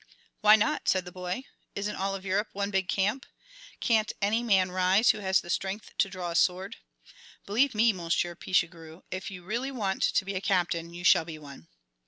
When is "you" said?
9.29-9.43, 10.91-11.03